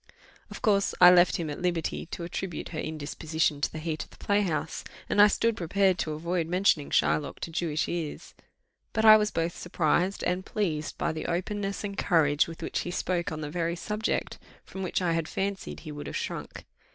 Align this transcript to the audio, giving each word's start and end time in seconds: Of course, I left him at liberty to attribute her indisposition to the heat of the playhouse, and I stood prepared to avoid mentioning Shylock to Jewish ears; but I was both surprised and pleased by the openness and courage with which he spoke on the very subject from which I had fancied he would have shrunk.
Of 0.49 0.63
course, 0.63 0.95
I 0.99 1.11
left 1.11 1.35
him 1.35 1.47
at 1.51 1.61
liberty 1.61 2.07
to 2.07 2.23
attribute 2.23 2.69
her 2.69 2.79
indisposition 2.79 3.61
to 3.61 3.71
the 3.71 3.77
heat 3.77 4.03
of 4.03 4.09
the 4.09 4.17
playhouse, 4.17 4.83
and 5.07 5.21
I 5.21 5.27
stood 5.27 5.55
prepared 5.55 5.99
to 5.99 6.13
avoid 6.13 6.47
mentioning 6.47 6.89
Shylock 6.89 7.39
to 7.41 7.51
Jewish 7.51 7.87
ears; 7.87 8.33
but 8.93 9.05
I 9.05 9.15
was 9.15 9.29
both 9.29 9.55
surprised 9.55 10.23
and 10.23 10.43
pleased 10.43 10.97
by 10.97 11.11
the 11.11 11.27
openness 11.27 11.83
and 11.83 11.95
courage 11.95 12.47
with 12.47 12.63
which 12.63 12.79
he 12.79 12.89
spoke 12.89 13.31
on 13.31 13.41
the 13.41 13.51
very 13.51 13.75
subject 13.75 14.39
from 14.65 14.81
which 14.81 15.03
I 15.03 15.13
had 15.13 15.27
fancied 15.27 15.81
he 15.81 15.91
would 15.91 16.07
have 16.07 16.17
shrunk. 16.17 16.65